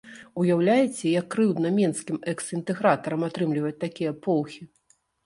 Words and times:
Уяўляеце, 0.43 1.03
як 1.19 1.27
крыўдна 1.35 1.71
менскім 1.79 2.17
экс-інтэгратарам 2.33 3.27
атрымліваць 3.29 3.79
такія 3.85 4.15
поўхі! 4.25 4.63